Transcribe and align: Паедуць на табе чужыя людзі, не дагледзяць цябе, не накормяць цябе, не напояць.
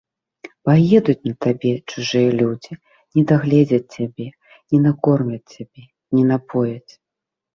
Паедуць 0.67 1.23
на 1.27 1.33
табе 1.45 1.73
чужыя 1.91 2.29
людзі, 2.39 2.73
не 3.19 3.23
дагледзяць 3.31 3.91
цябе, 3.97 4.27
не 4.75 4.79
накормяць 4.87 5.51
цябе, 5.59 5.83
не 6.17 6.23
напояць. 6.33 6.91